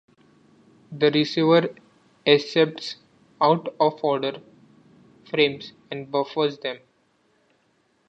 The 0.91 1.11
receiver 1.11 1.75
accepts 2.25 2.95
out-of-order 3.39 4.41
frames 5.25 5.73
and 5.91 6.09
buffers 6.09 6.57
them. 6.57 6.79